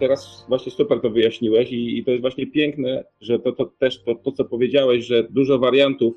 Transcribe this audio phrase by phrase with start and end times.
[0.00, 4.02] Teraz właśnie super to wyjaśniłeś i, i to jest właśnie piękne, że to, to też
[4.02, 6.14] to, to, co powiedziałeś, że dużo wariantów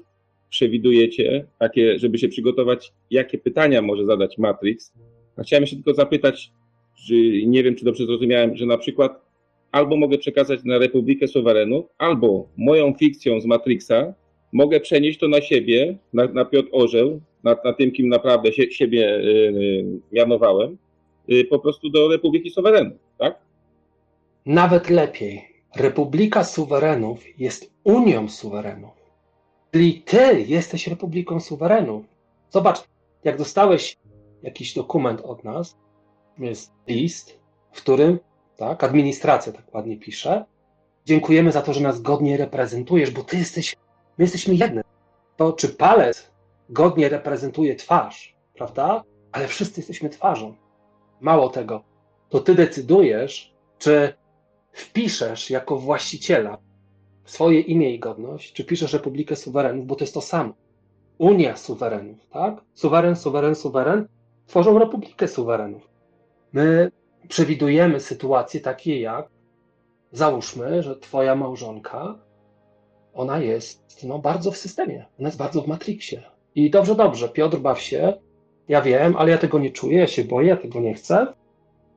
[0.50, 4.94] przewidujecie, takie, żeby się przygotować, jakie pytania może zadać Matrix.
[5.38, 6.52] A chciałem się tylko zapytać,
[6.96, 9.28] że nie wiem, czy dobrze zrozumiałem, że na przykład
[9.72, 14.14] albo mogę przekazać na Republikę Suwerenów, albo moją fikcją z Matrixa
[14.54, 18.72] mogę przenieść to na siebie, na, na Piotr Orzeł, na, na tym, kim naprawdę się,
[18.72, 20.78] siebie yy, mianowałem,
[21.28, 23.47] yy, po prostu do Republiki Suwerenów, tak?
[24.48, 25.64] Nawet lepiej.
[25.76, 28.94] Republika Suwerenów jest Unią Suwerenów.
[29.72, 32.06] Czyli ty jesteś Republiką Suwerenów.
[32.50, 32.84] Zobacz,
[33.24, 33.98] jak dostałeś
[34.44, 35.78] jakiś dokument od nas,
[36.38, 37.40] jest list,
[37.72, 38.20] w którym
[38.58, 40.46] tak, administracja tak ładnie pisze.
[41.06, 43.76] Dziękujemy za to, że nas godnie reprezentujesz, bo ty jesteś,
[44.18, 44.84] my jesteśmy jednym.
[45.38, 46.32] To czy palec
[46.70, 49.04] godnie reprezentuje twarz, prawda?
[49.32, 50.56] Ale wszyscy jesteśmy twarzą.
[51.22, 51.84] Mało tego,
[52.30, 54.14] to ty decydujesz, czy
[54.78, 56.58] wpiszesz jako właściciela
[57.26, 60.54] swoje imię i godność, czy piszesz Republikę Suwerenów, bo to jest to samo.
[61.18, 62.62] Unia suwerenów, tak?
[62.74, 64.08] Suweren, suweren, suweren
[64.48, 65.90] tworzą Republikę Suwerenów.
[66.54, 66.92] My
[67.28, 69.28] przewidujemy sytuacje takie jak,
[70.12, 72.16] załóżmy, że twoja małżonka,
[73.14, 76.24] ona jest no, bardzo w systemie, ona jest bardzo w Matrixie.
[76.56, 78.14] I dobrze, dobrze, Piotr baw się,
[78.68, 81.34] ja wiem, ale ja tego nie czuję, ja się boję, ja tego nie chcę.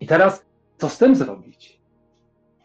[0.00, 0.44] I teraz
[0.78, 1.79] co z tym zrobić?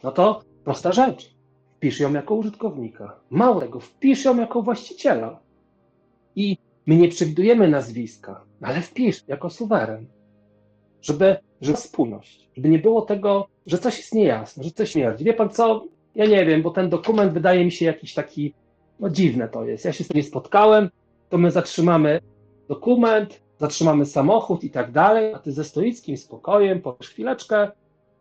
[0.06, 1.36] No to prosta rzecz.
[1.78, 3.20] Wpisz ją jako użytkownika.
[3.30, 5.40] Mało tego, wpisz ją jako właściciela.
[6.36, 10.06] I my nie przewidujemy nazwiska, ale wpisz jako suweren.
[11.02, 15.24] Żeby, żeby spójność, żeby nie było tego, że coś jest niejasne, że coś śmierdzi.
[15.24, 15.86] Wie pan co?
[16.16, 18.54] Ja nie wiem, bo ten dokument wydaje mi się jakiś taki,
[19.00, 19.86] no dziwne to jest.
[19.86, 20.90] Ja się z tym nie spotkałem,
[21.30, 22.20] to my zatrzymamy
[22.68, 27.72] dokument, zatrzymamy samochód i tak dalej, a ty ze stoickim spokojem powiesz chwileczkę,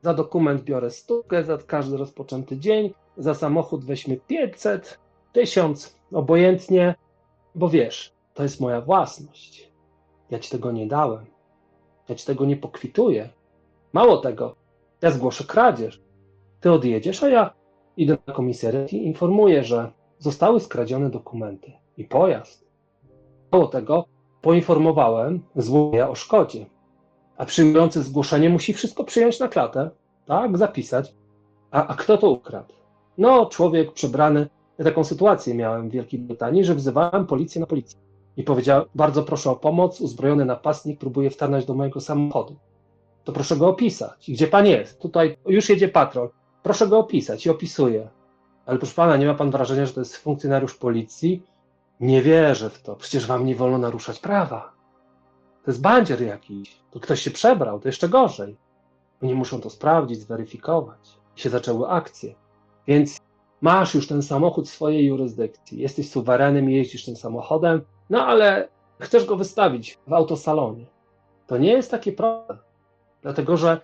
[0.04, 4.98] za dokument biorę stówkę, za każdy rozpoczęty dzień, za samochód weźmy 500,
[5.32, 6.94] 1000, obojętnie,
[7.54, 9.72] bo wiesz, to jest moja własność.
[10.30, 11.26] Ja ci tego nie dałem.
[12.08, 13.28] Ja ci tego nie pokwituję.
[13.92, 14.54] Mało tego,
[15.02, 16.02] ja zgłoszę kradzież.
[16.60, 17.54] Ty odjedziesz, a ja
[17.96, 22.66] idę na komisariat i informuję, że zostały skradzione dokumenty i pojazd.
[23.52, 24.04] Mało tego,
[24.42, 26.66] poinformowałem złoja o szkodzie
[27.36, 29.90] a przyjmujący zgłoszenie musi wszystko przyjąć na klatę,
[30.26, 31.14] tak, zapisać.
[31.70, 32.74] A, a kto to ukradł?
[33.18, 34.46] No, człowiek przebrany.
[34.78, 37.98] Ja taką sytuację miałem w Wielkiej Brytanii, że wzywałem policję na policję.
[38.36, 42.56] I powiedział, bardzo proszę o pomoc, uzbrojony napastnik próbuje wtarnąć do mojego samochodu.
[43.24, 44.30] To proszę go opisać.
[44.30, 45.00] Gdzie pan jest?
[45.00, 46.30] Tutaj już jedzie patrol.
[46.62, 48.08] Proszę go opisać i opisuję.
[48.66, 51.42] Ale proszę pana, nie ma pan wrażenia, że to jest funkcjonariusz policji?
[52.00, 52.96] Nie wierzę w to.
[52.96, 54.73] Przecież wam nie wolno naruszać prawa.
[55.64, 56.76] To jest bandzier jakiś.
[56.90, 58.56] To ktoś się przebrał, to jeszcze gorzej.
[59.22, 61.18] Oni muszą to sprawdzić, zweryfikować.
[61.36, 62.34] I się zaczęły akcje.
[62.86, 63.18] Więc
[63.60, 65.78] masz już ten samochód w swojej jurysdykcji.
[65.78, 68.68] Jesteś suwerenem i jeździsz tym samochodem, no ale
[69.00, 70.86] chcesz go wystawić w autosalonie.
[71.46, 72.58] To nie jest takie proste.
[73.22, 73.80] Dlatego, że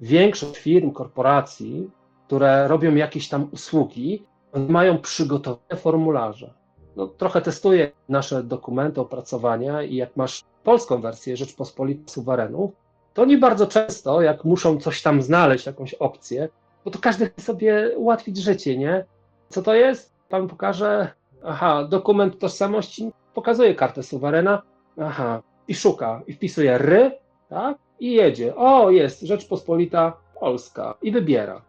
[0.00, 1.90] większość firm, korporacji,
[2.26, 4.26] które robią jakieś tam usługi,
[4.68, 6.54] mają przygotowane formularze.
[7.00, 12.70] No, trochę testuję nasze dokumenty, opracowania i jak masz polską wersję Rzeczpospolitej Suwerenów,
[13.14, 16.48] to oni bardzo często, jak muszą coś tam znaleźć, jakąś opcję,
[16.84, 19.04] bo to każdy chce sobie ułatwić życie, nie?
[19.48, 20.12] Co to jest?
[20.28, 21.12] Pan pokaże,
[21.44, 24.62] aha, dokument tożsamości, pokazuje kartę suwerena,
[25.00, 27.18] aha, i szuka, i wpisuje ry,
[27.48, 27.78] tak?
[28.00, 28.56] I jedzie.
[28.56, 31.62] O, jest Rzeczpospolita Polska i wybiera.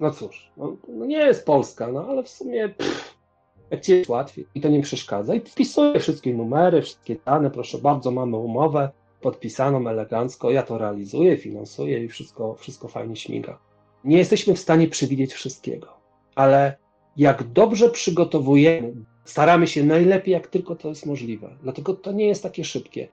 [0.00, 3.19] No cóż, no, no nie jest Polska, no ale w sumie pff,
[3.78, 5.34] ci jest łatwiej i to nie przeszkadza.
[5.34, 8.90] I wpisuję wszystkie numery, wszystkie dane, proszę bardzo, mamy umowę
[9.20, 13.58] podpisaną elegancko, ja to realizuję, finansuję i wszystko, wszystko fajnie śmiga.
[14.04, 15.88] Nie jesteśmy w stanie przewidzieć wszystkiego,
[16.34, 16.76] ale
[17.16, 18.92] jak dobrze przygotowujemy,
[19.24, 23.08] staramy się najlepiej, jak tylko to jest możliwe, dlatego to nie jest takie szybkie,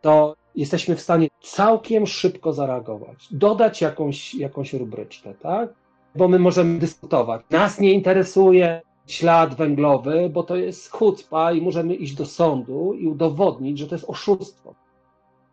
[0.00, 5.74] to jesteśmy w stanie całkiem szybko zareagować, dodać jakąś, jakąś rubryczkę, tak?
[6.14, 7.42] Bo my możemy dyskutować.
[7.50, 13.06] Nas nie interesuje, ślad węglowy, bo to jest chucpa i możemy iść do sądu i
[13.06, 14.74] udowodnić, że to jest oszustwo.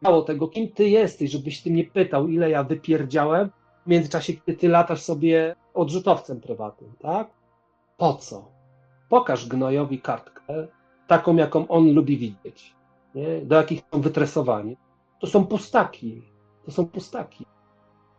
[0.01, 3.50] Mało tego, kim ty jesteś, żebyś ty mnie pytał, ile ja wypierdziałem
[3.86, 7.27] w międzyczasie, kiedy ty latasz sobie odrzutowcem prywatnym, tak?
[7.98, 8.51] Po co?
[9.09, 10.68] Pokaż gnojowi kartkę,
[11.07, 12.75] taką, jaką on lubi widzieć,
[13.15, 13.42] nie?
[13.42, 14.77] do jakich są wytresowani.
[15.19, 16.21] To są pustaki,
[16.65, 17.45] to są pustaki.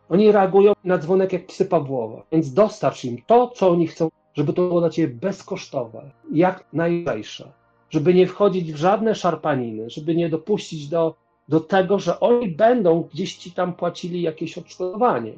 [0.09, 4.09] Oni reagują na dzwonek jak psy Pawłowa, więc dostarcz im to, co oni chcą,
[4.39, 7.51] żeby to było dla ciebie bezkosztowe, jak najlżejsze,
[7.89, 11.15] żeby nie wchodzić w żadne szarpaniny, żeby nie dopuścić do,
[11.49, 15.33] do tego, że oni będą gdzieś ci tam płacili jakieś odszkodowanie.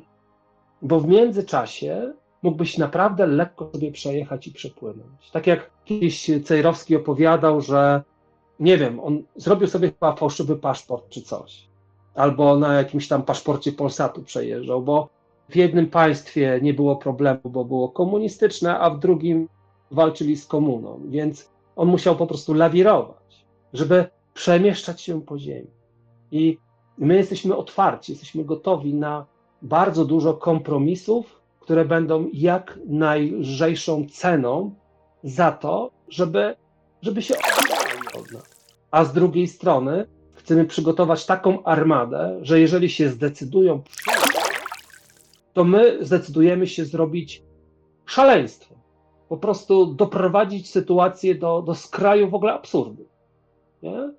[0.82, 5.32] Bo w międzyczasie mógłbyś naprawdę lekko sobie przejechać i przepłynąć.
[5.32, 8.04] Tak jak kiedyś Cejrowski opowiadał, że
[8.60, 11.72] nie wiem, on zrobił sobie chyba fałszywy paszport czy coś
[12.16, 15.10] albo na jakimś tam paszporcie Polsatu przejeżdżał, bo
[15.52, 19.50] w jednym państwie nie było problemu, bo było komunistyczne, a w drugim
[19.92, 25.68] walczyli z komuną, więc on musiał po prostu lawirować, żeby przemieszczać się po ziemi.
[26.32, 26.58] I
[26.98, 29.26] my jesteśmy otwarci, jesteśmy gotowi na
[29.62, 34.76] bardzo dużo kompromisów, które będą jak najlżejszą ceną
[35.24, 36.56] za to, żeby,
[37.02, 38.66] żeby się odbierali od nas.
[38.92, 43.82] A z drugiej strony chcemy przygotować taką armadę, że jeżeli się zdecydują,
[45.54, 47.44] to my zdecydujemy się zrobić
[48.06, 48.76] szaleństwo.
[49.30, 53.06] Po prostu doprowadzić sytuację do, do skraju w ogóle absurdu.
[53.84, 54.14] Nie?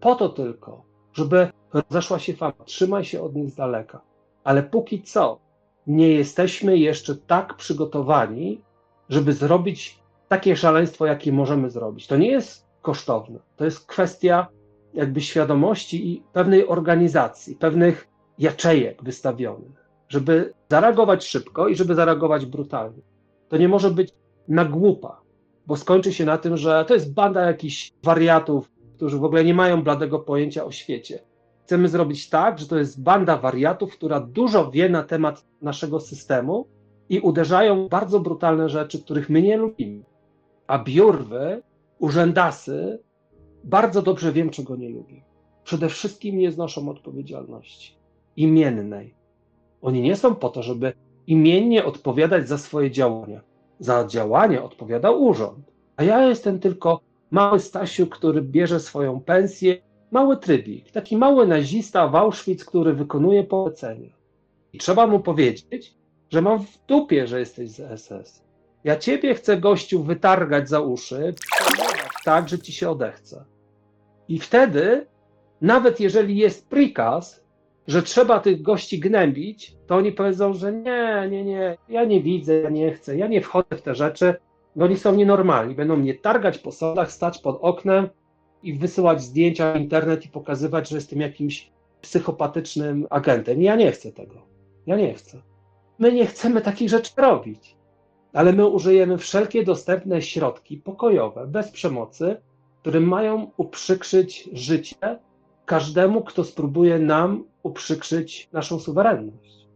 [0.00, 2.64] Po to tylko, żeby rozeszła się fama.
[2.64, 4.00] Trzymaj się od nich z daleka.
[4.44, 5.38] Ale póki co
[5.86, 8.60] nie jesteśmy jeszcze tak przygotowani,
[9.08, 9.98] żeby zrobić
[10.28, 12.06] takie szaleństwo, jakie możemy zrobić.
[12.06, 13.38] To nie jest kosztowne.
[13.56, 14.46] To jest kwestia
[14.94, 23.02] jakby świadomości i pewnej organizacji, pewnych jaczejek wystawionych, żeby zareagować szybko i żeby zareagować brutalnie.
[23.48, 24.12] To nie może być
[24.48, 25.20] na głupa,
[25.66, 29.54] bo skończy się na tym, że to jest banda jakichś wariatów, którzy w ogóle nie
[29.54, 31.18] mają bladego pojęcia o świecie.
[31.64, 36.66] Chcemy zrobić tak, że to jest banda wariatów, która dużo wie na temat naszego systemu
[37.08, 40.04] i uderzają bardzo brutalne rzeczy, których my nie lubimy.
[40.66, 41.62] A biurwy,
[41.98, 42.98] urzędasy
[43.64, 45.22] bardzo dobrze wiem, czego nie lubię.
[45.64, 47.98] Przede wszystkim nie znoszą odpowiedzialności
[48.36, 49.17] imiennej.
[49.82, 50.92] Oni nie są po to, żeby
[51.26, 53.40] imiennie odpowiadać za swoje działania.
[53.78, 55.72] Za działanie odpowiada urząd.
[55.96, 59.76] A ja jestem tylko mały Stasiu, który bierze swoją pensję,
[60.10, 64.10] mały trybik, taki mały nazista w Auschwitz, który wykonuje polecenia.
[64.72, 65.94] I trzeba mu powiedzieć,
[66.30, 68.42] że mam w dupie, że jesteś z SS.
[68.84, 71.34] Ja ciebie chcę, gościu, wytargać za uszy,
[72.24, 73.44] tak, że ci się odechce.
[74.28, 75.06] I wtedy,
[75.60, 77.44] nawet jeżeli jest prikaz,
[77.88, 82.54] że trzeba tych gości gnębić, to oni powiedzą, że nie, nie, nie, ja nie widzę,
[82.54, 84.34] ja nie chcę, ja nie wchodzę w te rzeczy,
[84.76, 85.74] bo oni są nienormalni.
[85.74, 88.08] Będą mnie targać po sądach, stać pod oknem
[88.62, 91.70] i wysyłać zdjęcia w internet i pokazywać, że jestem jakimś
[92.00, 93.62] psychopatycznym agentem.
[93.62, 94.34] Ja nie chcę tego.
[94.86, 95.42] Ja nie chcę.
[95.98, 97.76] My nie chcemy takich rzeczy robić,
[98.32, 102.36] ale my użyjemy wszelkie dostępne środki pokojowe, bez przemocy,
[102.80, 105.18] które mają uprzykrzyć życie
[105.68, 109.66] każdemu, kto spróbuje nam uprzykrzyć naszą suwerenność.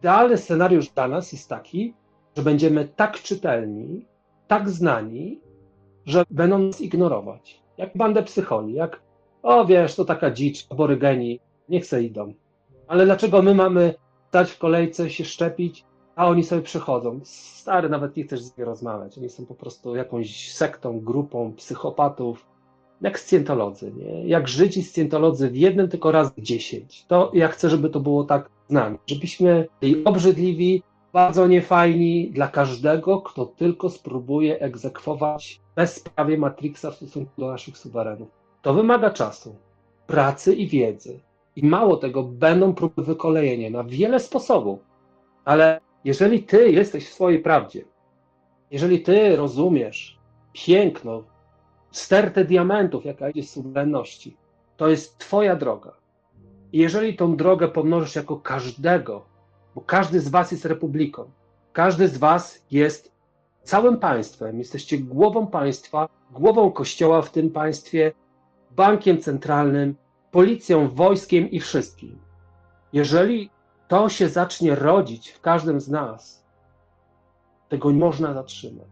[0.00, 1.94] Idealny scenariusz dla nas jest taki,
[2.36, 4.06] że będziemy tak czytelni,
[4.46, 5.40] tak znani,
[6.06, 7.62] że będą nas ignorować.
[7.78, 9.00] Jak bandę psycholi, jak
[9.42, 12.34] o wiesz, to taka dzicz, aborygeni, niech se idą.
[12.88, 13.94] Ale dlaczego my mamy
[14.28, 15.84] stać w kolejce, się szczepić,
[16.16, 17.20] a oni sobie przychodzą.
[17.24, 19.18] Stary, nawet nie chcesz z nimi rozmawiać.
[19.18, 22.55] Oni są po prostu jakąś sektą, grupą psychopatów,
[23.00, 24.28] jak scjentolodzy, nie?
[24.28, 27.04] Jak Żydzi scjentolodzy w jednym tylko raz dziesięć.
[27.04, 28.98] To ja chcę, żeby to było tak z nami.
[29.06, 37.32] Żebyśmy byli obrzydliwi, bardzo niefajni dla każdego, kto tylko spróbuje egzekwować bezprawie Matrixa w stosunku
[37.38, 38.28] do naszych suwerenów.
[38.62, 39.56] To wymaga czasu,
[40.06, 41.20] pracy i wiedzy.
[41.56, 44.80] I mało tego, będą próby wykolejenia na wiele sposobów.
[45.44, 47.84] Ale jeżeli ty jesteś w swojej prawdzie,
[48.70, 50.18] jeżeli ty rozumiesz
[50.52, 51.22] piękno,
[51.90, 54.36] stertę diamentów, jaka jest suwerenności,
[54.76, 55.92] to jest twoja droga.
[56.72, 59.24] I jeżeli tą drogę pomnożysz jako każdego,
[59.74, 61.30] bo każdy z was jest republiką,
[61.72, 63.12] każdy z was jest
[63.62, 68.12] całym państwem, jesteście głową państwa, głową kościoła w tym państwie,
[68.70, 69.96] bankiem centralnym,
[70.30, 72.18] policją, wojskiem i wszystkim.
[72.92, 73.50] Jeżeli
[73.88, 76.44] to się zacznie rodzić w każdym z nas,
[77.68, 78.88] tego nie można zatrzymać.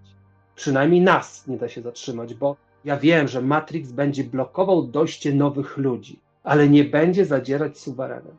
[0.55, 5.77] Przynajmniej nas nie da się zatrzymać, bo ja wiem, że Matrix będzie blokował dojście nowych
[5.77, 8.37] ludzi, ale nie będzie zadzierać suwerenem.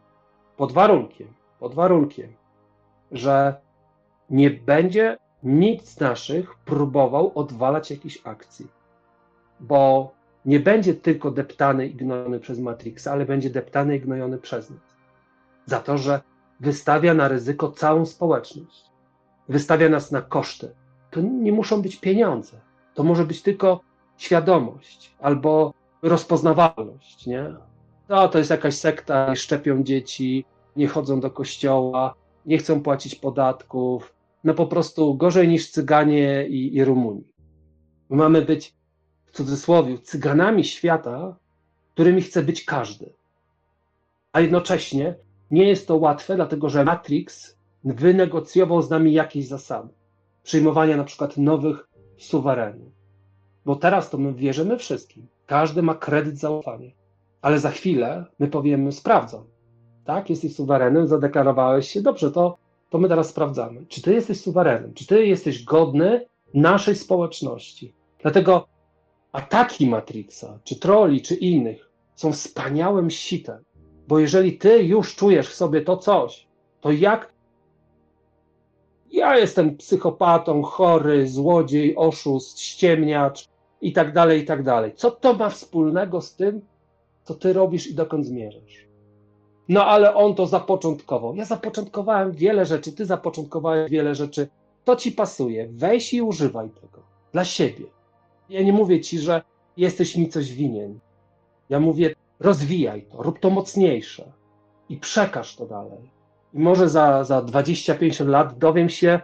[0.58, 1.28] Pod warunkiem,
[1.60, 2.34] pod warunkiem,
[3.12, 3.56] że
[4.30, 8.68] nie będzie nikt z naszych próbował odwalać jakichś akcji.
[9.60, 10.12] Bo
[10.46, 14.96] nie będzie tylko deptany i gnojony przez Matrixa, ale będzie deptany i gnojony przez nas.
[15.66, 16.22] Za to, że
[16.60, 18.86] wystawia na ryzyko całą społeczność.
[19.50, 20.76] Wystawia nas na koszty.
[21.12, 22.58] To nie muszą być pieniądze.
[22.94, 23.80] To może być tylko
[24.18, 27.56] świadomość albo rozpoznawalność, nie?
[28.10, 30.46] No, to jest jakaś sekta, nie szczepią dzieci,
[30.76, 34.14] nie chodzą do kościoła, nie chcą płacić podatków.
[34.44, 37.24] No po prostu gorzej niż Cyganie i, i Rumuni.
[38.10, 38.74] My mamy być,
[39.26, 41.36] w cudzysłowie, cyganami świata,
[41.94, 43.14] którymi chce być każdy.
[44.32, 45.16] A jednocześnie
[45.52, 49.94] nie jest to łatwe, dlatego że Matrix wynegocjował z nami jakieś zasady.
[50.44, 52.94] Przyjmowania na przykład nowych suwerenów.
[53.66, 55.28] Bo teraz to my wierzymy wszystkim.
[55.46, 56.92] Każdy ma kredyt zaufania.
[57.42, 59.44] Ale za chwilę my powiemy, sprawdzam.
[60.06, 62.58] Tak, jesteś suwerenem, zadeklarowałeś się, dobrze, to,
[62.90, 63.86] to my teraz sprawdzamy.
[63.88, 64.94] Czy ty jesteś suwerenem?
[64.94, 67.94] Czy ty jesteś godny naszej społeczności?
[68.22, 68.68] Dlatego
[69.32, 73.64] ataki Matrixa, czy troli, czy innych są wspaniałym sitem.
[74.08, 76.48] Bo jeżeli ty już czujesz w sobie to coś,
[76.82, 77.34] to jak
[79.12, 83.50] ja jestem psychopatą, chory, złodziej, oszust, ściemniacz
[83.82, 84.94] i tak dalej, i tak dalej.
[84.96, 86.62] Co to ma wspólnego z tym,
[87.24, 88.86] co ty robisz i dokąd zmierzasz?
[89.70, 91.36] No ale on to zapoczątkował.
[91.36, 94.48] Ja zapoczątkowałem wiele rzeczy, ty zapoczątkowałeś wiele rzeczy.
[94.84, 95.68] To ci pasuje.
[95.72, 97.04] Weź i używaj tego
[97.34, 97.86] dla siebie.
[98.50, 99.42] Ja nie mówię ci, że
[99.78, 101.00] jesteś mi coś winien.
[101.70, 104.32] Ja mówię, rozwijaj to, rób to mocniejsze
[104.90, 106.12] i przekaż to dalej.
[106.54, 109.20] I może za, za 20-50 lat dowiem się,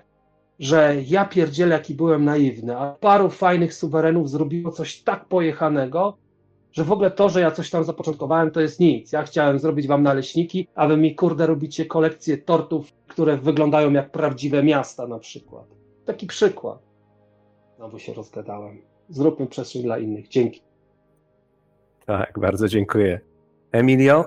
[0.62, 6.18] że ja pierdzielę, jaki byłem naiwny, a paru fajnych suwerenów zrobiło coś tak pojechanego,
[6.72, 9.12] że w ogóle to, że ja coś tam zapoczątkowałem, to jest nic.
[9.12, 14.12] Ja chciałem zrobić wam naleśniki, a wy mi kurde robicie kolekcję tortów, które wyglądają jak
[14.12, 15.66] prawdziwe miasta na przykład.
[16.06, 16.80] Taki przykład.
[17.78, 18.82] Znowu się rozgadałem.
[19.10, 20.28] Zróbmy przestrzeń dla innych.
[20.28, 20.62] Dzięki.
[22.06, 23.20] Tak, bardzo dziękuję.
[23.72, 24.26] Emilio,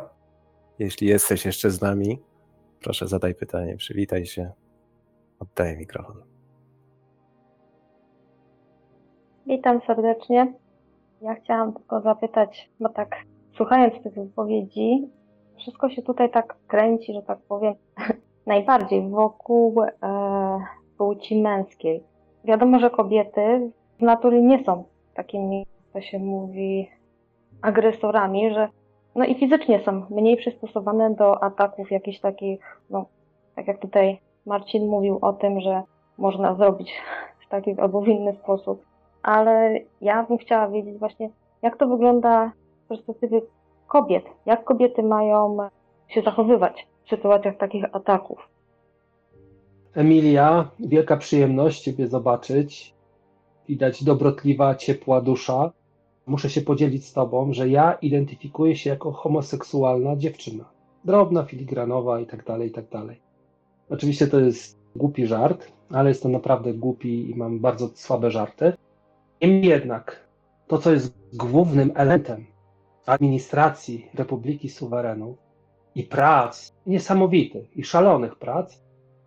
[0.78, 2.18] jeśli jesteś jeszcze z nami,
[2.80, 4.63] proszę zadaj pytanie, przywitaj się.
[5.40, 6.16] Oddaję mikrofon.
[9.46, 10.52] Witam serdecznie.
[11.22, 13.16] Ja chciałam tylko zapytać, bo tak
[13.56, 15.08] słuchając tych wypowiedzi,
[15.58, 17.74] wszystko się tutaj tak kręci, że tak powiem,
[18.46, 19.90] najbardziej wokół e,
[20.98, 22.02] płci męskiej.
[22.44, 26.90] Wiadomo, że kobiety z natury nie są takimi, to się mówi,
[27.62, 28.68] agresorami, że
[29.14, 33.06] no i fizycznie są mniej przystosowane do ataków jakichś takich, no
[33.56, 35.82] tak jak tutaj Marcin mówił o tym, że
[36.18, 36.92] można zrobić
[37.46, 38.84] w taki albo w inny sposób.
[39.22, 41.30] Ale ja bym chciała wiedzieć właśnie,
[41.62, 42.52] jak to wygląda
[42.84, 43.42] z perspektywy
[43.86, 44.24] kobiet.
[44.46, 45.56] Jak kobiety mają
[46.08, 48.48] się zachowywać w sytuacjach takich ataków.
[49.94, 52.94] Emilia, wielka przyjemność Ciebie zobaczyć.
[53.68, 55.72] Widać dobrotliwa, ciepła dusza.
[56.26, 60.64] Muszę się podzielić z Tobą, że ja identyfikuję się jako homoseksualna dziewczyna.
[61.04, 63.23] Drobna, filigranowa i tak dalej, i tak dalej.
[63.90, 68.72] Oczywiście to jest głupi żart, ale jest to naprawdę głupi i mam bardzo słabe żarty.
[69.42, 70.26] Niemniej jednak,
[70.66, 72.46] to co jest głównym elementem
[73.06, 75.38] administracji Republiki Suwerenów
[75.94, 78.80] i prac niesamowitych i szalonych prac,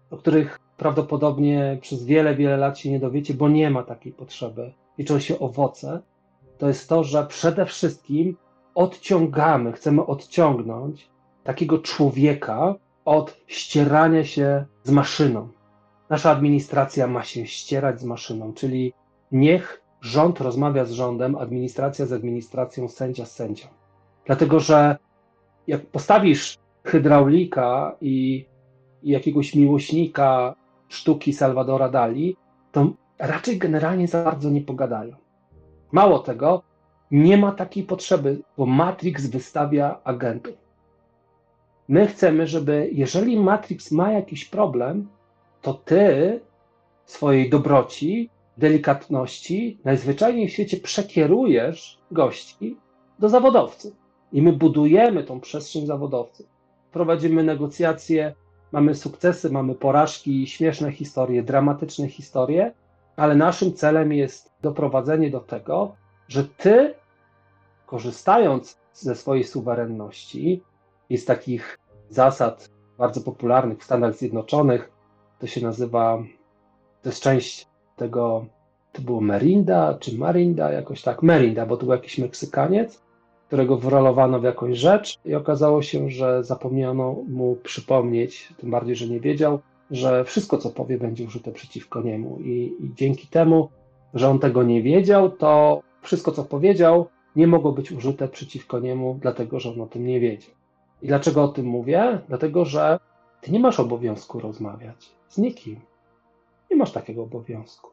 [0.10, 4.74] o których prawdopodobnie przez wiele, wiele lat się nie dowiecie, bo nie ma takiej potrzeby.
[4.98, 6.02] Liczą się owoce.
[6.58, 8.38] To jest to, że przede wszystkim
[8.76, 11.10] odciągamy, chcemy odciągnąć
[11.44, 12.76] takiego człowieka
[13.08, 15.48] od ścierania się z maszyną.
[16.10, 18.94] Nasza administracja ma się ścierać z maszyną, czyli
[19.32, 23.68] niech rząd rozmawia z rządem, administracja z administracją, sędzia z sędzią.
[24.26, 24.98] Dlatego, że
[25.68, 28.46] jak postawisz hydraulika i,
[29.04, 30.56] jakiegoś miłośnika
[30.88, 32.36] sztuki Salvadora Dali,
[32.72, 35.16] to raczej generalnie za bardzo nie pogadają.
[35.92, 36.62] Mało tego,
[37.12, 40.67] nie ma takiej potrzeby, bo Matrix wystawia agentów.
[41.88, 45.08] My chcemy, żeby jeżeli Matrix ma jakiś problem,
[45.62, 46.40] to ty
[47.06, 52.78] swojej dobroci, delikatności najzwyczajniej w świecie przekierujesz gości
[53.20, 53.94] do zawodowców.
[54.34, 56.46] I my budujemy tą przestrzeń zawodowców.
[56.92, 58.36] Prowadzimy negocjacje,
[58.72, 62.74] mamy sukcesy, mamy porażki, śmieszne historie, dramatyczne historie,
[63.16, 65.96] ale naszym celem jest doprowadzenie do tego,
[66.28, 66.94] że ty,
[67.86, 70.62] korzystając ze swojej suwerenności
[71.16, 74.92] z takich zasad bardzo popularnych w Stanach Zjednoczonych,
[75.40, 76.24] to się nazywa,
[77.02, 78.46] to jest część tego,
[78.92, 83.02] to było Merinda czy Marinda, jakoś tak, Merinda, bo to był jakiś Meksykaniec,
[83.48, 89.08] którego wrolowano w jakąś rzecz i okazało się, że zapomniano mu przypomnieć, tym bardziej, że
[89.08, 89.60] nie wiedział,
[89.92, 92.40] że wszystko, co powie, będzie użyte przeciwko niemu.
[92.40, 93.70] I, I, dzięki temu,
[94.14, 99.18] że on tego nie wiedział, to wszystko, co powiedział, nie mogło być użyte przeciwko niemu,
[99.22, 100.57] dlatego że on o tym nie wiedział.
[101.02, 102.22] I dlaczego o tym mówię?
[102.28, 103.00] Dlatego, że
[103.42, 105.80] ty nie masz obowiązku rozmawiać z nikim.
[106.72, 107.92] Nie masz takiego obowiązku.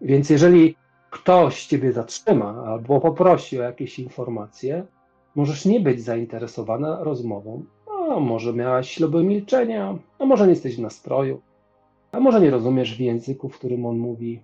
[0.00, 0.76] Więc jeżeli
[1.10, 4.86] ktoś ciebie zatrzyma albo poprosi o jakieś informacje,
[5.34, 7.64] możesz nie być zainteresowana rozmową.
[8.10, 11.40] A może miałaś śluby milczenia, a może nie jesteś w nastroju,
[12.12, 14.42] a może nie rozumiesz w języku, w którym on mówi.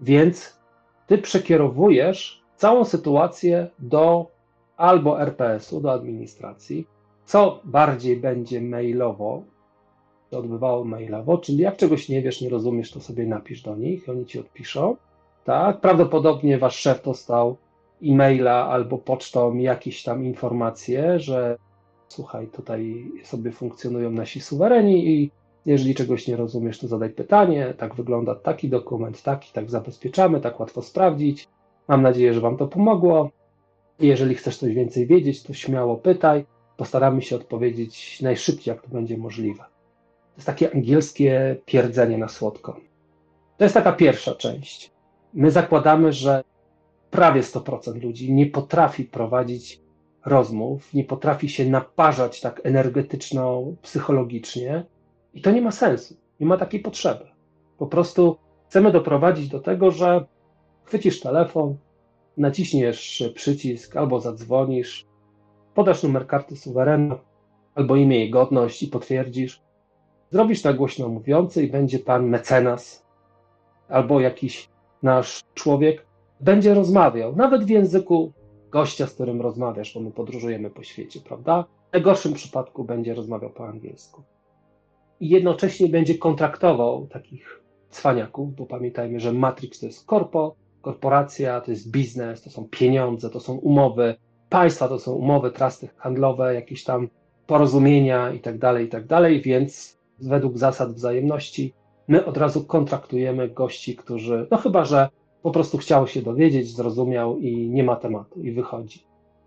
[0.00, 0.60] Więc
[1.06, 4.33] ty przekierowujesz całą sytuację do
[4.76, 6.86] albo RPS-u, do administracji,
[7.24, 9.42] co bardziej będzie mailowo,
[10.30, 14.08] to odbywało mailowo, czyli jak czegoś nie wiesz, nie rozumiesz, to sobie napisz do nich,
[14.08, 14.96] oni ci odpiszą.
[15.44, 17.56] Tak, prawdopodobnie wasz szef dostał
[18.02, 21.56] e-maila albo pocztą jakieś tam informacje, że
[22.08, 25.30] słuchaj, tutaj sobie funkcjonują nasi suwereni i
[25.66, 30.60] jeżeli czegoś nie rozumiesz, to zadaj pytanie, tak wygląda taki dokument, taki, tak zabezpieczamy, tak
[30.60, 31.48] łatwo sprawdzić.
[31.88, 33.30] Mam nadzieję, że Wam to pomogło.
[33.98, 36.46] Jeżeli chcesz coś więcej wiedzieć, to śmiało pytaj.
[36.76, 39.62] Postaramy się odpowiedzieć najszybciej, jak to będzie możliwe.
[39.62, 42.80] To jest takie angielskie pierdzenie na słodko.
[43.56, 44.90] To jest taka pierwsza część.
[45.34, 46.44] My zakładamy, że
[47.10, 49.80] prawie 100% ludzi nie potrafi prowadzić
[50.24, 54.84] rozmów, nie potrafi się naparzać tak energetyczno-psychologicznie
[55.34, 57.24] i to nie ma sensu, nie ma takiej potrzeby.
[57.78, 58.36] Po prostu
[58.68, 60.26] chcemy doprowadzić do tego, że
[60.84, 61.76] chwycisz telefon,
[62.36, 65.06] naciśniesz przycisk albo zadzwonisz,
[65.74, 67.18] podasz numer karty suwerena
[67.74, 69.62] albo imię i godność i potwierdzisz.
[70.30, 73.06] Zrobisz na głośno mówiący i będzie pan mecenas
[73.88, 74.68] albo jakiś
[75.02, 76.06] nasz człowiek
[76.40, 78.32] będzie rozmawiał, nawet w języku
[78.70, 81.64] gościa, z którym rozmawiasz, bo my podróżujemy po świecie, prawda?
[81.90, 84.22] W najgorszym przypadku będzie rozmawiał po angielsku.
[85.20, 87.60] I jednocześnie będzie kontraktował takich
[87.90, 93.30] cwaniaków, bo pamiętajmy, że Matrix to jest korpo, korporacja, to jest biznes, to są pieniądze,
[93.30, 94.14] to są umowy
[94.48, 97.08] państwa, to są umowy, trusty handlowe, jakieś tam
[97.46, 101.74] porozumienia i tak dalej, i tak dalej, więc według zasad wzajemności
[102.08, 105.08] my od razu kontraktujemy gości, którzy, no chyba, że
[105.42, 109.04] po prostu chciał się dowiedzieć, zrozumiał i nie ma tematu i wychodzi.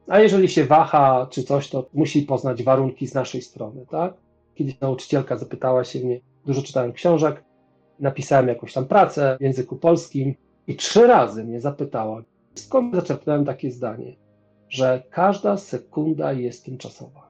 [0.08, 4.14] A jeżeli się waha czy coś, to musi poznać warunki z naszej strony, tak?
[4.56, 7.44] Kiedyś nauczycielka zapytała się mnie, dużo czytałem książek,
[8.00, 10.36] napisałem jakąś tam pracę w języku polskim
[10.68, 12.24] i trzy razy mnie zapytała,
[12.56, 14.16] skąd zaczerpnąłem takie zdanie,
[14.70, 17.30] że każda sekunda jest tymczasowa.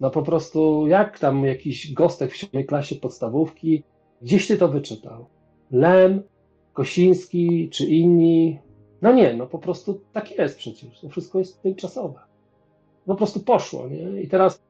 [0.00, 3.82] No po prostu, jak tam jakiś gostek w siódmej klasie podstawówki,
[4.22, 5.26] gdzieś ty to wyczytał?
[5.70, 6.22] Lem,
[6.72, 8.58] Kosiński czy inni.
[9.02, 11.00] No nie, no po prostu tak jest przecież.
[11.00, 12.20] To wszystko jest tymczasowe.
[13.06, 14.22] Po prostu poszło, nie?
[14.22, 14.62] I teraz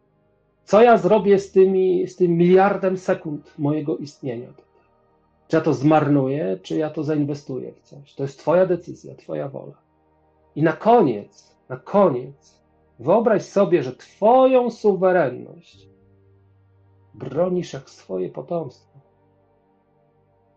[0.65, 4.49] co ja zrobię z, tymi, z tym miliardem sekund mojego istnienia?
[5.49, 8.15] Czy ja to zmarnuję, czy ja to zainwestuję w coś?
[8.15, 9.83] To jest Twoja decyzja, Twoja wola.
[10.57, 12.63] I na koniec, na koniec,
[12.99, 15.89] wyobraź sobie, że Twoją suwerenność
[17.15, 19.01] bronisz jak swoje potomstwo.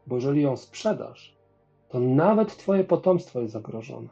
[0.08, 1.38] Bo jeżeli ją sprzedasz,
[1.89, 4.10] to nawet Twoje potomstwo jest zagrożone.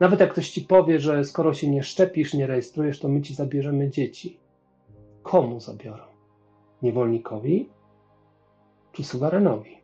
[0.00, 3.34] Nawet jak ktoś ci powie, że skoro się nie szczepisz, nie rejestrujesz, to my ci
[3.34, 4.40] zabierzemy dzieci.
[5.22, 6.04] Komu zabiorą?
[6.82, 7.68] Niewolnikowi
[8.92, 9.81] czy suwerenowi?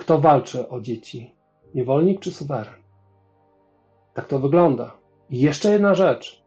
[0.00, 1.34] Kto walczy o dzieci?
[1.74, 2.82] Niewolnik czy suweren?
[4.14, 4.92] Tak to wygląda.
[5.30, 6.44] I jeszcze jedna rzecz.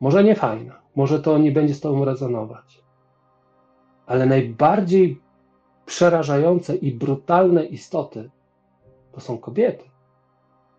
[0.00, 2.82] Może nie fajna, może to nie będzie z Tobą rezonować,
[4.06, 5.20] ale najbardziej
[5.86, 8.30] przerażające i brutalne istoty
[9.12, 9.84] to są kobiety.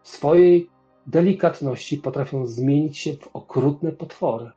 [0.03, 0.69] W swojej
[1.07, 4.51] delikatności potrafią zmienić się w okrutne potwory.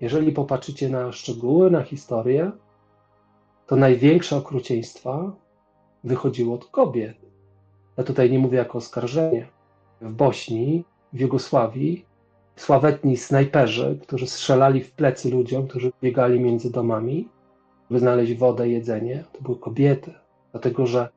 [0.00, 2.52] Jeżeli popatrzycie na szczegóły, na historię,
[3.66, 5.32] to największe okrucieństwa
[6.04, 7.16] wychodziło od kobiet.
[7.96, 9.48] Ja tutaj nie mówię jako oskarżenie.
[10.00, 12.06] W Bośni, w Jugosławii,
[12.56, 17.28] sławetni snajperzy, którzy strzelali w plecy ludziom, którzy biegali między domami,
[17.90, 20.14] by znaleźć wodę, jedzenie, to były kobiety.
[20.52, 21.08] Dlatego, że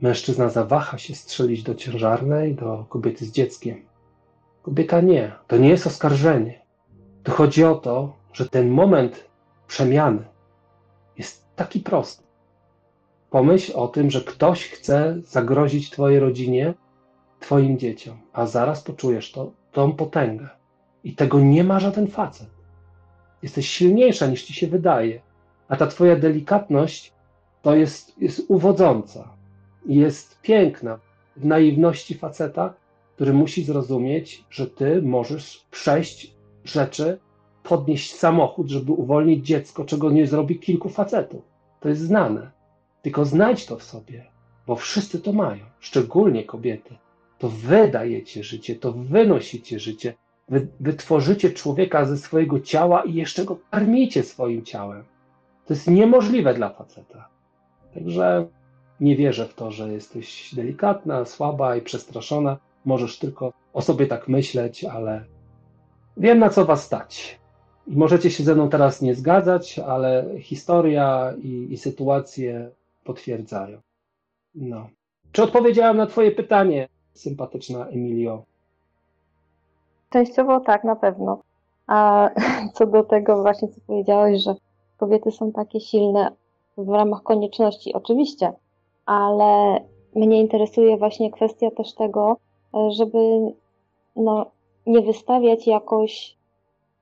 [0.00, 3.84] mężczyzna zawaha się strzelić do ciężarnej, do kobiety z dzieckiem.
[4.62, 5.32] Kobieta nie.
[5.46, 6.62] To nie jest oskarżenie.
[7.22, 9.24] Tu chodzi o to, że ten moment
[9.66, 10.24] przemiany
[11.18, 12.23] jest taki prosty.
[13.34, 16.74] Pomyśl o tym, że ktoś chce zagrozić Twojej rodzinie,
[17.40, 20.48] Twoim dzieciom, a zaraz poczujesz to, tą potęgę.
[21.04, 22.48] I tego nie ma żaden facet.
[23.42, 25.20] Jesteś silniejsza niż Ci się wydaje,
[25.68, 27.12] a ta Twoja delikatność
[27.62, 29.28] to jest, jest uwodząca,
[29.86, 30.98] jest piękna
[31.36, 32.74] w naiwności faceta,
[33.14, 37.18] który musi zrozumieć, że Ty możesz przejść rzeczy,
[37.62, 41.42] podnieść samochód, żeby uwolnić dziecko, czego nie zrobi kilku facetów.
[41.80, 42.53] To jest znane.
[43.04, 44.24] Tylko znajdź to w sobie,
[44.66, 46.96] bo wszyscy to mają, szczególnie kobiety.
[47.38, 50.14] To wy dajecie życie, to wy nosicie życie.
[50.48, 55.04] Wy, wy tworzycie człowieka ze swojego ciała i jeszcze go karmicie swoim ciałem.
[55.66, 57.28] To jest niemożliwe dla faceta.
[57.94, 58.46] Także
[59.00, 62.56] nie wierzę w to, że jesteś delikatna, słaba i przestraszona.
[62.84, 65.24] Możesz tylko o sobie tak myśleć, ale
[66.16, 67.40] wiem na co was stać.
[67.86, 72.70] I możecie się ze mną teraz nie zgadzać, ale historia i, i sytuacje
[73.04, 73.80] potwierdzają.
[74.54, 74.88] No.
[75.32, 78.44] Czy odpowiedziałem na Twoje pytanie, sympatyczna Emilio?
[80.10, 81.42] Częściowo tak, na pewno.
[81.86, 82.30] A
[82.74, 84.54] co do tego właśnie, co powiedziałeś, że
[84.96, 86.30] kobiety są takie silne
[86.78, 88.52] w ramach konieczności, oczywiście,
[89.06, 89.80] ale
[90.14, 92.36] mnie interesuje właśnie kwestia też tego,
[92.90, 93.18] żeby
[94.16, 94.46] no,
[94.86, 96.36] nie wystawiać jakoś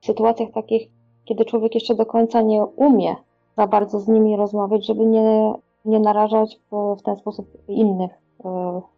[0.01, 0.89] w sytuacjach takich,
[1.25, 3.15] kiedy człowiek jeszcze do końca nie umie
[3.57, 5.53] za bardzo z nimi rozmawiać, żeby nie,
[5.85, 8.43] nie narażać w, ten sposób innych y,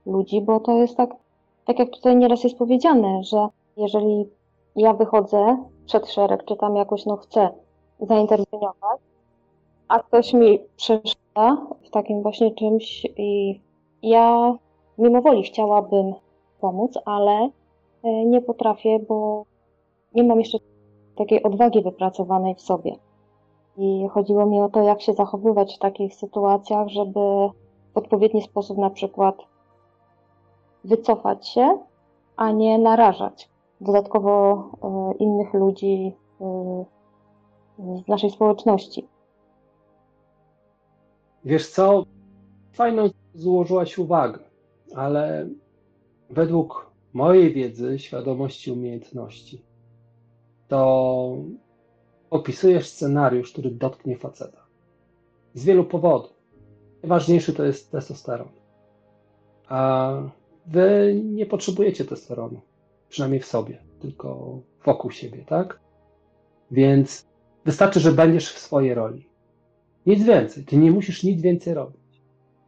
[0.05, 1.15] ludzi, bo to jest tak,
[1.65, 4.29] tak jak tutaj nieraz jest powiedziane, że jeżeli
[4.75, 7.49] ja wychodzę przed szereg, czy tam jakoś no chcę
[7.99, 9.01] zainterweniować,
[9.87, 13.59] a ktoś mi przeszkadza w takim właśnie czymś i
[14.03, 14.55] ja
[14.97, 16.13] mimo woli chciałabym
[16.61, 17.49] pomóc, ale
[18.25, 19.45] nie potrafię, bo
[20.15, 20.57] nie mam jeszcze
[21.15, 22.95] takiej odwagi wypracowanej w sobie.
[23.77, 27.19] I chodziło mi o to, jak się zachowywać w takich sytuacjach, żeby
[27.93, 29.35] w odpowiedni sposób na przykład
[30.83, 31.79] wycofać się,
[32.35, 33.49] a nie narażać
[33.81, 34.63] dodatkowo
[35.19, 36.13] innych ludzi
[37.79, 39.07] z naszej społeczności.
[41.45, 42.05] Wiesz co?
[42.73, 44.39] Fajną złożyłaś uwagę,
[44.95, 45.47] ale
[46.29, 49.61] według mojej wiedzy, świadomości, umiejętności,
[50.67, 51.37] to
[52.35, 54.65] opisujesz scenariusz, który dotknie faceta.
[55.53, 56.33] Z wielu powodów.
[57.03, 58.49] Najważniejszy to jest testosteron.
[59.67, 60.11] A
[60.65, 62.61] wy nie potrzebujecie testosteronu,
[63.09, 65.79] przynajmniej w sobie, tylko wokół siebie, tak?
[66.71, 67.27] Więc
[67.65, 69.29] wystarczy, że będziesz w swojej roli.
[70.05, 70.63] Nic więcej.
[70.63, 72.21] Ty nie musisz nic więcej robić.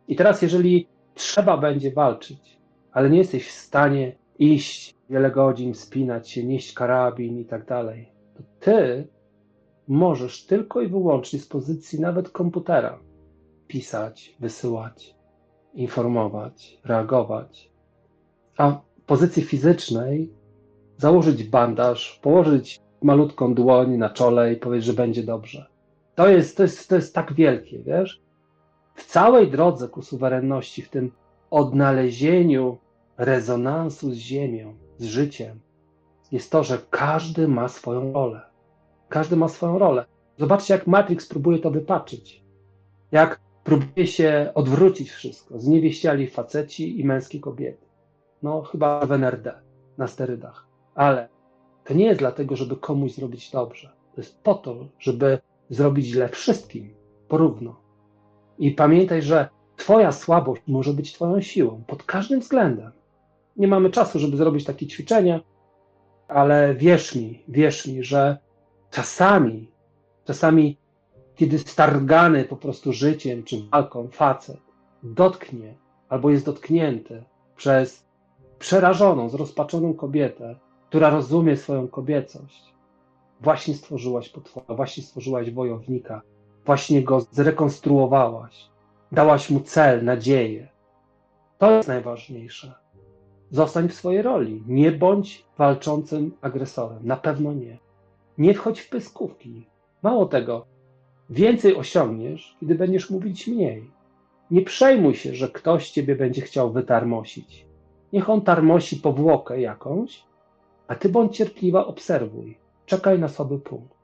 [0.08, 2.58] I teraz, jeżeli trzeba będzie walczyć,
[2.92, 8.10] ale nie jesteś w stanie iść wiele godzin, spinać się, nieść karabin i tak dalej,
[8.38, 9.08] to ty
[9.88, 13.00] możesz tylko i wyłącznie z pozycji nawet komputera
[13.68, 15.16] pisać, wysyłać,
[15.74, 17.72] informować, reagować.
[18.58, 20.34] A w pozycji fizycznej
[20.98, 25.66] założyć bandaż, położyć malutką dłoń na czole i powiedzieć, że będzie dobrze.
[26.16, 28.22] To jest, to jest, to jest tak wielkie, wiesz?
[28.96, 31.12] W całej drodze ku suwerenności, w tym
[31.50, 32.78] odnalezieniu
[33.18, 35.60] rezonansu z ziemią, z życiem,
[36.32, 38.42] jest to, że każdy ma swoją rolę.
[39.10, 40.06] Każdy ma swoją rolę.
[40.38, 42.44] Zobaczcie, jak Matrix próbuje to wypaczyć.
[43.12, 45.60] Jak próbuje się odwrócić wszystko.
[45.60, 47.86] Zniewieściali faceci i męskie kobiety.
[48.44, 49.54] No, chyba w NRD,
[49.98, 50.68] na sterydach.
[50.96, 51.30] Ale
[51.84, 53.94] to nie jest dlatego, żeby komuś zrobić dobrze.
[54.16, 55.40] To jest po to, żeby
[55.70, 56.94] zrobić źle wszystkim,
[57.28, 57.76] porówno.
[58.58, 62.92] I pamiętaj, że Twoja słabość może być Twoją siłą pod każdym względem.
[63.58, 65.40] Nie mamy czasu, żeby zrobić takie ćwiczenia,
[66.28, 68.38] ale wierz mi, wierz mi, że
[68.92, 69.72] czasami,
[70.26, 70.78] czasami,
[71.36, 74.60] kiedy stargany po prostu życiem czy walką facet
[75.04, 75.76] dotknie
[76.10, 77.24] albo jest dotknięty
[77.56, 78.06] przez
[78.60, 80.56] przerażoną, zrozpaczoną kobietę,
[80.90, 82.74] która rozumie swoją kobiecość,
[83.42, 86.22] właśnie stworzyłaś potwora, właśnie stworzyłaś wojownika,
[86.66, 88.70] właśnie go zrekonstruowałaś,
[89.12, 90.68] dałaś mu cel, nadzieję.
[91.58, 92.74] To jest najważniejsze.
[93.52, 94.64] Zostań w swojej roli.
[94.68, 97.00] Nie bądź walczącym agresorem.
[97.04, 97.78] Na pewno nie.
[98.38, 99.68] Nie wchodź w pyskówki.
[100.04, 100.66] Mało tego,
[101.30, 103.92] więcej osiągniesz, kiedy będziesz mówić mniej.
[104.52, 107.66] Nie przejmuj się, że ktoś ciebie będzie chciał wytarmosić.
[108.14, 110.24] Niech on tarmosi powłokę jakąś,
[110.88, 112.58] a ty bądź cierpliwa, obserwuj.
[112.86, 113.98] Czekaj na słaby punkt.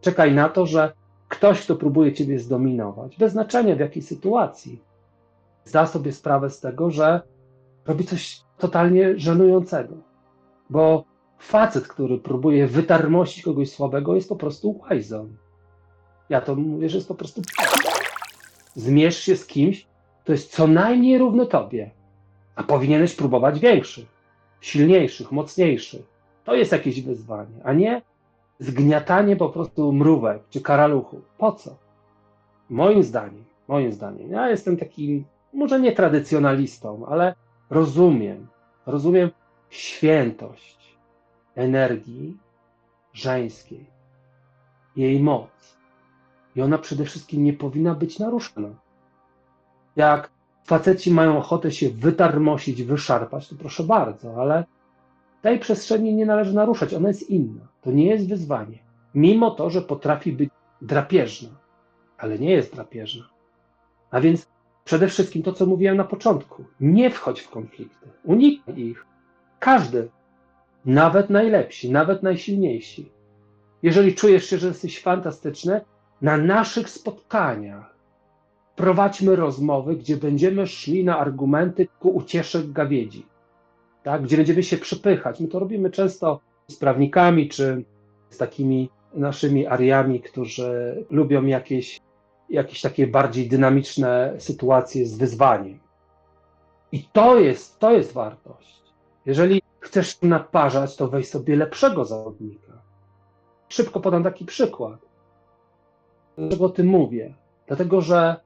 [0.00, 0.92] Czekaj na to, że
[1.28, 4.82] ktoś, kto próbuje ciebie zdominować, bez znaczenia w jakiej sytuacji,
[5.64, 7.20] zda sobie sprawę z tego, że
[7.86, 9.94] robi coś totalnie żenującego.
[10.70, 11.04] Bo
[11.38, 15.28] facet, który próbuje wytarmosić kogoś słabego, jest po prostu łajzą.
[16.28, 17.42] Ja to mówię, że jest po prostu.
[18.74, 19.86] Zmierz się z kimś,
[20.22, 21.90] kto jest co najmniej równy tobie,
[22.56, 24.06] a powinieneś próbować większych,
[24.60, 26.02] silniejszych, mocniejszych.
[26.44, 28.02] To jest jakieś wyzwanie, a nie
[28.58, 31.20] zgniatanie po prostu mrówek czy karaluchów.
[31.38, 31.76] Po co?
[32.70, 37.34] Moim zdaniem, moim zdaniem, ja jestem takim, może nie tradycjonalistą, ale
[37.70, 38.46] rozumiem,
[38.86, 39.30] rozumiem
[39.70, 40.75] świętość
[41.56, 42.38] energii
[43.12, 43.86] żeńskiej,
[44.96, 45.76] jej moc.
[46.56, 48.68] I ona przede wszystkim nie powinna być naruszona.
[49.96, 50.30] Jak
[50.64, 54.64] faceci mają ochotę się wytarmosić, wyszarpać, to proszę bardzo, ale
[55.42, 57.68] tej przestrzeni nie należy naruszać, ona jest inna.
[57.80, 58.78] To nie jest wyzwanie.
[59.14, 60.50] Mimo to, że potrafi być
[60.82, 61.48] drapieżna,
[62.18, 63.24] ale nie jest drapieżna.
[64.10, 64.46] A więc
[64.84, 69.06] przede wszystkim to, co mówiłem na początku, nie wchodź w konflikty, uniknij ich.
[69.58, 70.08] Każdy,
[70.86, 73.12] nawet najlepsi, nawet najsilniejsi.
[73.82, 75.80] Jeżeli czujesz się, że jesteś fantastyczny,
[76.22, 77.96] na naszych spotkaniach
[78.76, 83.26] prowadźmy rozmowy, gdzie będziemy szli na argumenty ku uciesze gawiedzi,
[84.02, 84.22] tak?
[84.22, 85.40] gdzie będziemy się przypychać.
[85.40, 87.84] My to robimy często z prawnikami czy
[88.30, 92.00] z takimi naszymi ariami, którzy lubią jakieś,
[92.50, 95.78] jakieś takie bardziej dynamiczne sytuacje z wyzwaniem.
[96.92, 98.82] I to jest, to jest wartość.
[99.26, 102.72] Jeżeli chcesz naparzać, to weź sobie lepszego zawodnika.
[103.68, 105.00] Szybko podam taki przykład.
[106.38, 107.34] Dlaczego o tym mówię?
[107.66, 108.36] Dlatego, że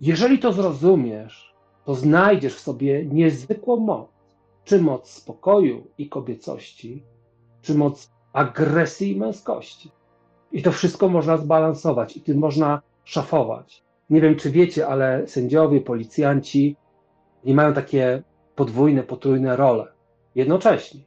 [0.00, 4.08] jeżeli to zrozumiesz, to znajdziesz w sobie niezwykłą moc.
[4.64, 7.02] Czy moc spokoju i kobiecości,
[7.62, 9.90] czy moc agresji i męskości.
[10.52, 13.82] I to wszystko można zbalansować i tym można szafować.
[14.10, 16.76] Nie wiem, czy wiecie, ale sędziowie, policjanci
[17.44, 18.22] nie mają takie
[18.54, 19.99] podwójne, potrójne role
[20.34, 21.00] jednocześnie,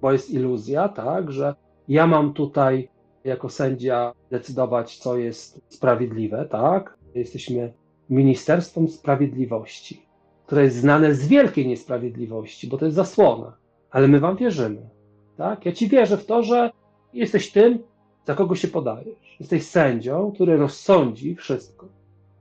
[0.00, 1.54] bo jest iluzja, tak, że
[1.88, 2.88] ja mam tutaj
[3.24, 6.98] jako sędzia decydować, co jest sprawiedliwe, tak?
[7.14, 7.72] Jesteśmy
[8.10, 10.06] Ministerstwem Sprawiedliwości,
[10.46, 13.56] które jest znane z wielkiej niesprawiedliwości, bo to jest zasłona,
[13.90, 14.88] ale my wam wierzymy.
[15.36, 15.66] Tak?
[15.66, 16.70] Ja ci wierzę w to, że
[17.12, 17.78] jesteś tym,
[18.24, 19.36] za kogo się podajesz.
[19.40, 21.88] Jesteś sędzią, który rozsądzi wszystko,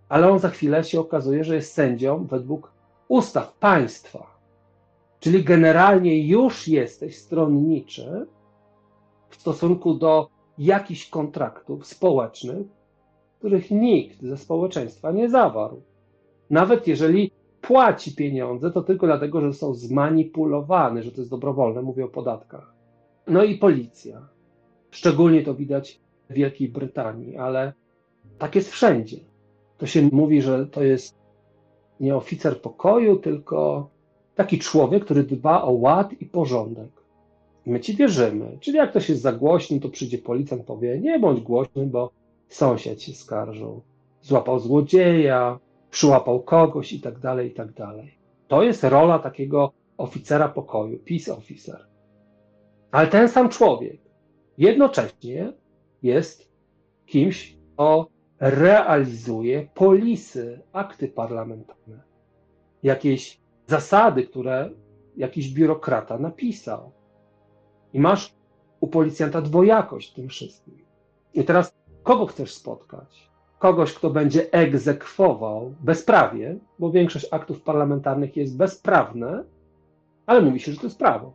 [0.09, 2.71] ale on za chwilę się okazuje, że jest sędzią według
[3.07, 4.32] ustaw państwa.
[5.23, 8.27] Czyli generalnie już jesteś stronniczy
[9.29, 12.67] w stosunku do jakichś kontraktów społecznych,
[13.39, 15.81] których nikt ze społeczeństwa nie zawarł.
[16.49, 17.31] Nawet jeżeli
[17.61, 22.73] płaci pieniądze, to tylko dlatego, że są zmanipulowane, że to jest dobrowolne, mówię o podatkach.
[23.27, 24.27] No i policja.
[24.91, 27.73] Szczególnie to widać w Wielkiej Brytanii, ale
[28.37, 29.17] tak jest wszędzie.
[29.77, 31.15] To się mówi, że to jest
[31.99, 33.92] nie oficer pokoju, tylko
[34.35, 36.89] taki człowiek, który dba o ład i porządek.
[37.65, 38.57] My ci wierzymy.
[38.59, 42.11] Czyli jak ktoś jest za głośny, to przyjdzie policjant, powie: Nie bądź głośny, bo
[42.49, 43.81] sąsiad się skarżył.
[44.21, 45.59] Złapał złodzieja,
[45.91, 48.17] przyłapał kogoś i tak dalej, i tak dalej.
[48.47, 51.87] To jest rola takiego oficera pokoju, peace officer.
[52.91, 53.97] Ale ten sam człowiek
[54.57, 55.53] jednocześnie
[56.03, 56.51] jest
[57.05, 58.07] kimś, kto
[58.39, 62.01] realizuje polisy, akty parlamentarne,
[62.83, 64.69] jakieś zasady, które
[65.17, 66.91] jakiś biurokrata napisał.
[67.93, 68.33] I masz
[68.79, 70.85] u policjanta dwojakość w tym wszystkim.
[71.33, 73.29] I teraz kogo chcesz spotkać?
[73.59, 79.43] Kogoś, kto będzie egzekwował bezprawie, bo większość aktów parlamentarnych jest bezprawne,
[80.25, 81.33] ale mówi się, że to jest prawo.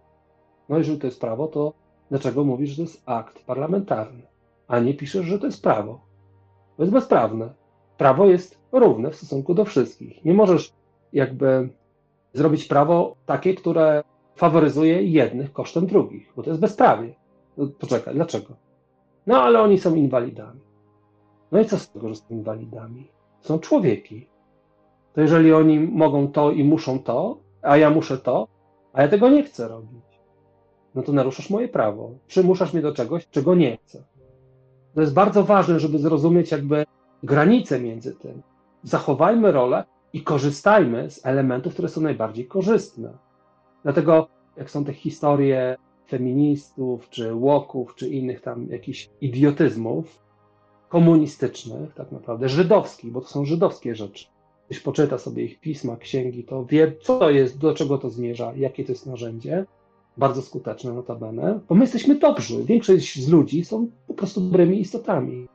[0.69, 1.73] No jeżeli to jest prawo, to
[2.11, 4.23] dlaczego mówisz, że to jest akt parlamentarny,
[4.69, 6.01] a nie piszesz, że to jest prawo?
[6.77, 7.55] To jest bezprawne.
[7.97, 10.25] Prawo jest równe w stosunku do wszystkich.
[10.25, 10.73] Nie możesz
[11.13, 11.69] jakby
[12.33, 14.03] zrobić prawo takie, które
[14.37, 17.15] faworyzuje jednych kosztem drugich, bo to jest bezprawie.
[17.57, 18.57] No, poczekaj, dlaczego?
[19.27, 20.61] No ale oni są inwalidami.
[21.53, 23.11] No i co z tego, że są inwalidami?
[23.41, 24.29] Są człowieki.
[25.15, 28.49] To jeżeli oni mogą to i muszą to, a ja muszę to,
[28.93, 30.05] a ja tego nie chcę robić,
[30.95, 32.11] no to naruszasz moje prawo.
[32.27, 34.05] Przymuszasz mnie do czegoś, czego nie chcę.
[34.95, 36.87] To jest bardzo ważne, żeby zrozumieć jakby
[37.23, 38.43] granice między tym.
[38.83, 43.13] Zachowajmy rolę i korzystajmy z elementów, które są najbardziej korzystne.
[43.83, 45.77] Dlatego, jak są te historie
[46.09, 50.19] feministów, czy łoków, czy innych tam jakichś idiotyzmów
[50.89, 54.27] komunistycznych, tak naprawdę, żydowskich, bo to są żydowskie rzeczy.
[54.65, 58.53] Ktoś poczyta sobie ich pisma, księgi, to wie, co to jest, do czego to zmierza,
[58.57, 59.65] jakie to jest narzędzie.
[60.17, 62.65] Bardzo skuteczne notabene, bo my jesteśmy dobrzy.
[62.65, 65.49] Większość z ludzi są po prostu dobrymi istotami.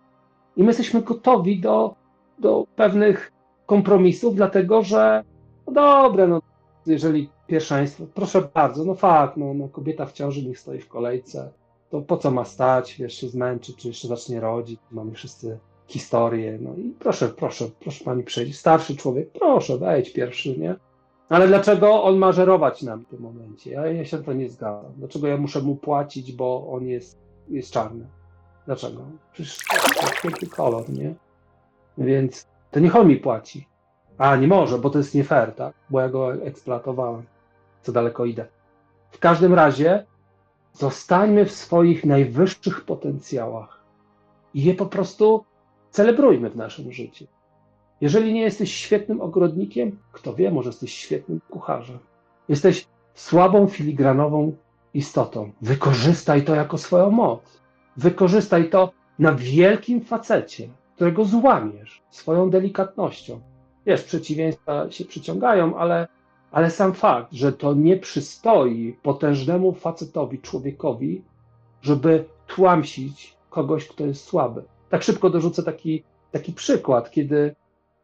[0.58, 1.96] I my jesteśmy gotowi do,
[2.40, 3.32] do pewnych
[3.66, 5.24] kompromisów, dlatego że
[5.68, 6.42] no dobre, no,
[6.86, 11.52] jeżeli pierwszeństwo, proszę bardzo, no fakt, no, no kobieta w ciąży niech stoi w kolejce,
[11.90, 16.58] to po co ma stać, wiesz, się zmęczy, czy jeszcze zacznie rodzić, mamy wszyscy historię,
[16.62, 20.76] no i proszę, proszę, proszę pani przejść, starszy człowiek, proszę, wejdź pierwszy, nie?
[21.30, 23.72] Ale dlaczego on ma żerować nam w tym momencie?
[23.72, 24.94] Ja, ja się to nie zgadzam.
[24.98, 28.08] Dlaczego ja muszę mu płacić, bo on jest, jest czarny?
[28.66, 29.02] Dlaczego?
[29.32, 29.58] Przecież
[30.22, 31.16] to jest kolor, nie?
[31.98, 33.68] Więc to niech on mi płaci.
[34.18, 35.74] A, nie może, bo to jest nie fair, tak?
[35.90, 37.24] Bo ja go eksploatowałem.
[37.82, 38.46] Co daleko idę.
[39.12, 40.06] W każdym razie
[40.74, 43.84] zostańmy w swoich najwyższych potencjałach
[44.54, 45.46] i je po prostu
[45.90, 47.26] celebrujmy w naszym życiu.
[48.02, 52.00] Jeżeli nie jesteś świetnym ogrodnikiem, kto wie, może jesteś świetnym kucharzem.
[52.50, 54.56] Jesteś słabą, filigranową
[54.94, 55.52] istotą.
[55.62, 57.62] Wykorzystaj to jako swoją moc.
[57.98, 60.68] Wykorzystaj to na wielkim facecie,
[61.04, 63.42] którego złamiesz swoją delikatnością.
[63.86, 66.08] Wiesz, przeciwieństwa się przyciągają, ale,
[66.52, 71.24] ale sam fakt, że to nie przystoi potężnemu facetowi, człowiekowi,
[71.82, 74.64] żeby tłamsić kogoś, kto jest słaby.
[74.90, 77.56] Tak szybko dorzucę taki, taki przykład, kiedy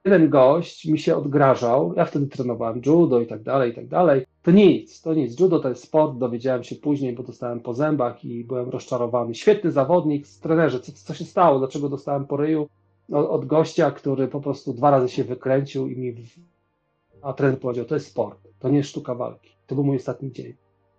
[0.06, 4.26] jeden gość mi się odgrażał, ja wtedy trenowałem judo i tak dalej, i tak dalej.
[4.44, 5.40] To nic, to nic.
[5.40, 9.36] Judo to jest sport, dowiedziałem się później, bo dostałem po zębach i byłem rozczarowany.
[9.36, 12.70] Świetny zawodnik, trenerze, co, co się stało, dlaczego dostałem po ryju
[13.12, 16.14] od, od gościa, który po prostu dwa razy się wykręcił i mi...
[16.14, 16.40] W...
[17.22, 19.50] A trener powiedział, to jest sport, to nie jest sztuka walki.
[19.68, 20.54] To był mój ostatni dzień.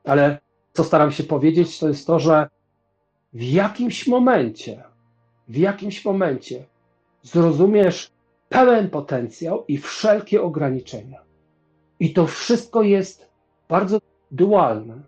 [0.05, 0.39] Ale
[0.73, 2.49] co staram się powiedzieć, to jest to, że
[3.33, 4.85] w jakimś momencie,
[5.49, 6.67] w jakimś momencie
[7.23, 8.11] zrozumiesz
[8.49, 11.21] pełen potencjał i wszelkie ograniczenia.
[12.01, 13.31] I to wszystko jest
[13.69, 13.99] bardzo
[14.31, 15.03] dualne.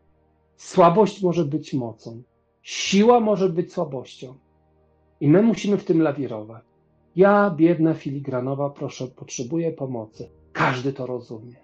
[0.57, 2.23] Słabość może być mocą,
[2.62, 4.35] siła może być słabością.
[5.21, 6.72] I my musimy w tym lawirować.
[7.16, 10.31] Ja, biedna filigranowa, proszę, potrzebuję pomocy.
[10.53, 11.57] Każdy to rozumie.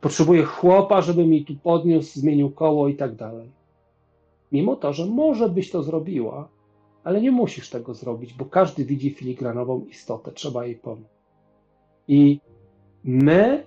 [0.00, 3.50] Potrzebuję chłopa, żeby mi tu podniósł, zmienił koło i tak dalej.
[4.52, 6.48] Mimo to, że może byś to zrobiła,
[7.04, 11.08] ale nie musisz tego zrobić, bo każdy widzi filigranową istotę, trzeba jej pomóc.
[12.08, 12.40] I
[13.04, 13.66] my,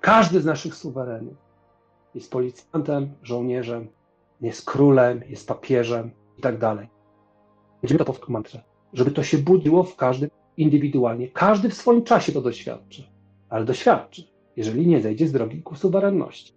[0.00, 1.34] każdy z naszych suwerenów
[2.14, 3.88] jest policjantem, żołnierzem,
[4.40, 6.88] jest królem, jest papieżem i tak dalej.
[7.82, 8.60] Będziemy to powtarzać mantrę,
[8.92, 11.28] żeby to się budziło w każdym indywidualnie.
[11.28, 13.04] Każdy w swoim czasie to doświadczy,
[13.48, 14.24] ale doświadczy,
[14.56, 16.52] jeżeli nie zejdzie z drogi ku suwerenności.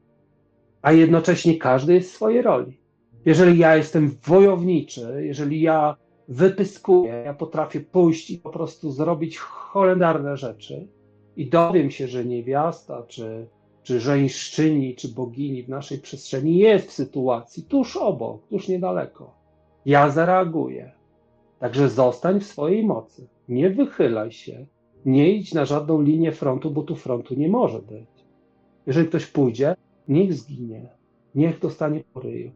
[0.82, 2.78] A jednocześnie każdy jest w swojej roli.
[3.26, 5.96] Jeżeli ja jestem wojowniczy, jeżeli ja
[6.28, 10.88] wypyskuję, ja potrafię pójść i po prostu zrobić holendarne rzeczy
[11.36, 13.48] i dowiem się, że niewiasta, czy,
[13.84, 19.34] czy żeńszczyni, czy bogini w naszej przestrzeni jest w sytuacji tuż obok, tuż niedaleko.
[19.86, 20.92] Ja zareaguję.
[21.60, 23.28] Także zostań w swojej mocy.
[23.50, 24.66] Nie wychylaj się.
[25.06, 28.10] Nie idź na żadną linię frontu, bo tu frontu nie może być.
[28.88, 29.76] Jeżeli ktoś pójdzie,
[30.08, 30.90] niech zginie.
[31.36, 32.52] Niech dostanie po ryju.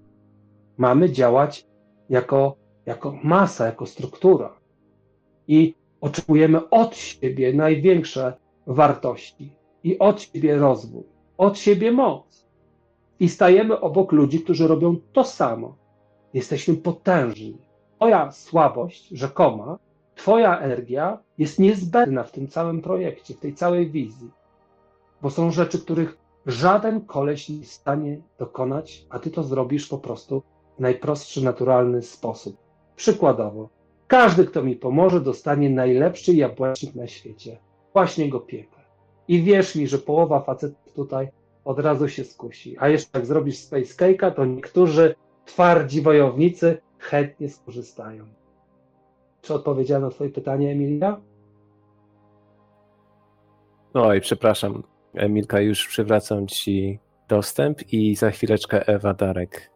[0.78, 1.66] Mamy działać
[2.10, 4.60] jako, jako masa, jako struktura.
[5.48, 8.34] I oczekujemy od siebie największe
[8.68, 9.52] wartości
[9.84, 11.04] i od siebie rozwój,
[11.38, 12.48] od siebie moc.
[13.20, 15.76] I stajemy obok ludzi, którzy robią to samo.
[16.34, 17.58] Jesteśmy potężni.
[18.00, 19.78] Twoja słabość, rzekoma,
[20.20, 24.32] Twoja energia jest niezbędna w tym całym projekcie, w tej całej wizji.
[25.22, 29.88] Bo są rzeczy, których żaden koleś nie jest w stanie dokonać, a ty to zrobisz
[29.88, 30.44] po prostu
[30.80, 32.58] najprostszy, naturalny sposób.
[32.96, 33.70] Przykładowo,
[34.08, 37.60] każdy, kto mi pomoże, dostanie najlepszy jabłecznik na świecie.
[37.94, 38.80] Właśnie go piekę.
[39.28, 41.30] I wierz mi, że połowa facetów tutaj
[41.66, 42.76] od razu się skusi.
[42.80, 48.26] A jeszcze jak zrobisz space cake'a, to niektórzy twardzi wojownicy chętnie skorzystają.
[49.42, 51.22] Czy odpowiedziałem na twoje pytanie, Emilia?
[53.94, 54.84] Oj, przepraszam.
[55.14, 59.72] Emilka, już przywracam ci dostęp i za chwileczkę Ewa Darek.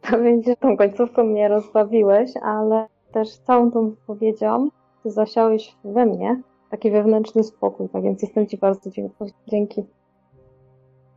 [0.00, 4.68] To będzie tą końcówką mnie rozbawiłeś, ale też całą tą wypowiedzią
[5.02, 8.90] ty zasiałeś we mnie taki wewnętrzny spokój, tak więc jestem ci bardzo
[9.48, 9.82] dzięki.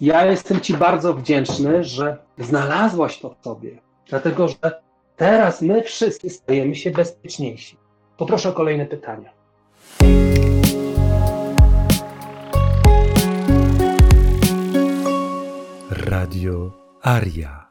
[0.01, 4.81] Ja jestem ci bardzo wdzięczny, że znalazłaś to w sobie, dlatego że
[5.15, 7.77] teraz my wszyscy stajemy się bezpieczniejsi.
[8.17, 9.33] Poproszę o kolejne pytania.
[15.89, 17.66] Radio Aria.